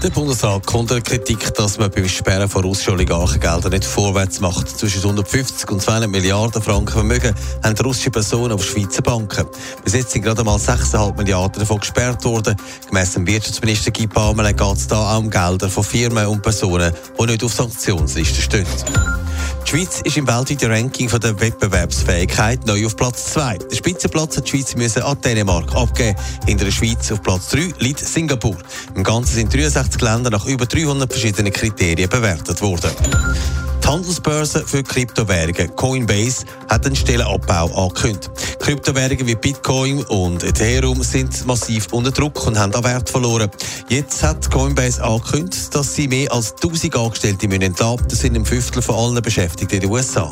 [0.00, 4.68] Der Bundesrat kommt der Kritik, dass man beim Sperren von russischen Oligarchengeldern nicht vorwärts macht.
[4.68, 9.46] Zwischen 150 und 200 Milliarden Franken Vermögen haben russische Personen auf Schweizer Banken.
[9.82, 12.54] Bis jetzt sind gerade mal 6,5 Milliarden davon gesperrt worden.
[12.86, 16.92] Gemäss dem Wirtschaftsminister Guy Parmelin geht es da auch um Gelder von Firmen und Personen,
[17.20, 19.17] die nicht auf Sanktionslisten stehen.
[19.70, 23.58] Die Schweiz ist im weltweiten Ranking von der Wettbewerbsfähigkeit neu auf Platz 2.
[23.70, 26.16] Der Spitzenplatz hat die Schweiz müssen an Dänemark abgeben.
[26.46, 28.56] Hinter der Schweiz auf Platz 3 liegt Singapur.
[28.94, 32.92] Im Ganzen sind 63 Länder nach über 300 verschiedenen Kriterien bewertet worden.
[33.88, 38.30] Die Handelsbörse für Kryptowährungen Coinbase hat einen Stellenabbau angekündigt.
[38.58, 43.50] Kryptowährungen wie Bitcoin und Ethereum sind massiv unter Druck und haben an Wert verloren.
[43.88, 48.08] Jetzt hat Coinbase angekündigt, dass sie mehr als 1000 Angestellte entlassen müssen.
[48.10, 50.30] Das sind ein Fünftel von allen Beschäftigten in den USA.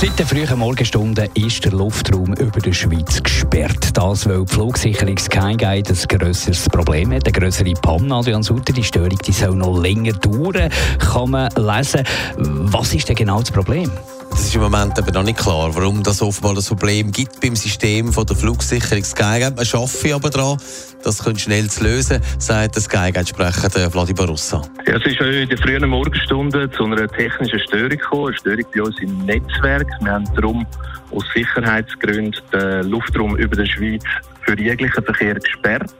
[0.00, 3.96] Seit den frühen Morgenstunden ist der Luftraum über der Schweiz gesperrt.
[3.96, 8.14] Das, weil die Flugsicherung Skygate ein grösseres Problem hat, eine grössere Panne.
[8.14, 12.02] Adrian Sutter, die Störung die soll noch länger dauern, kann man lesen.
[12.36, 13.90] Was ist denn genau das Problem?
[14.30, 17.56] Das ist im Moment aber noch nicht klar, warum das offenbar das Problem gibt beim
[17.56, 19.56] System von der Flugsicherung Skygate.
[19.56, 20.58] Man arbeitet aber daran,
[21.02, 24.62] das schnell zu lösen, sagt der Skygate-Sprecher Vladimir Russa.
[24.86, 28.82] Ja, es ist in den frühen Morgenstunden zu einer technischen Störung gekommen, eine Störung bei
[28.82, 29.88] uns im Netzwerk.
[30.00, 30.66] Wir haben darum
[31.10, 34.04] aus Sicherheitsgründen den Luftraum über der Schweiz
[34.42, 35.92] für jeglichen Verkehr gesperrt.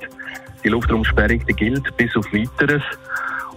[0.62, 2.82] Die Luftraumsperrung die gilt bis auf Weiteres.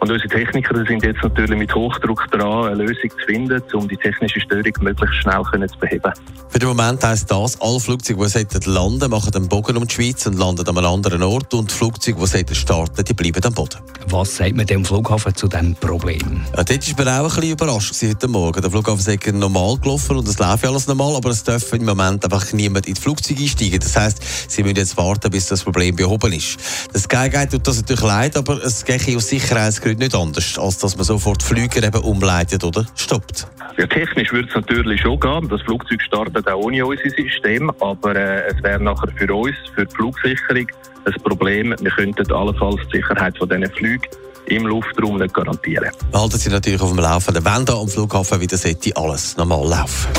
[0.03, 3.95] Und unsere Techniker sind jetzt natürlich mit Hochdruck dran, eine Lösung zu finden, um die
[3.95, 6.11] technische Störung möglichst schnell zu beheben.
[6.49, 10.25] Für den Moment heisst das, alle Flugzeuge, die landen machen den Bogen um die Schweiz
[10.25, 11.53] und landen an einem anderen Ort.
[11.53, 13.79] Und die Flugzeuge, die starten, die bleiben am Boden.
[14.09, 16.41] Was sagt man dem Flughafen zu diesem Problem?
[16.57, 18.61] Ja, dort war man auch ein bisschen überrascht heute Morgen.
[18.61, 22.25] Der Flughafen ist normal gelaufen und es läuft alles normal, aber es darf im Moment
[22.25, 23.79] einfach niemand in die Flugzeuge einsteigen.
[23.79, 26.57] Das heisst, sie müssen jetzt warten, bis das Problem behoben ist.
[26.91, 30.77] Das Skyguide tut das natürlich leid, aber es geht aus Sicherheitsgründen heute nicht anders, als
[30.79, 33.47] dass man sofort Flüger eben umleitet oder stoppt.
[33.77, 35.47] Ja, technisch würde es natürlich schon gehen.
[35.49, 39.85] Das Flugzeug startet auch ohne unser System, aber äh, es wäre nachher für uns, für
[39.85, 40.67] die Flugsicherung,
[41.05, 41.75] ein Problem.
[41.79, 44.07] Wir könnten allenfalls die Sicherheit von diesen Flügen
[44.47, 45.89] im Luftraum nicht garantieren.
[46.11, 49.67] Wir halten Sie natürlich auf dem Laufenden, wenn da am Flughafen wieder sollte alles normal
[49.67, 50.11] laufen.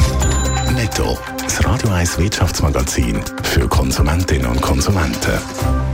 [0.74, 5.93] Netto, das Radio 1 Wirtschaftsmagazin für Konsumentinnen und Konsumenten.